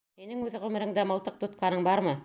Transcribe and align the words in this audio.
Һинең 0.21 0.39
үҙ 0.45 0.55
ғүмереңдә 0.63 1.05
мылтыҡ 1.13 1.41
тотҡаның 1.45 1.87
бармы? 1.91 2.19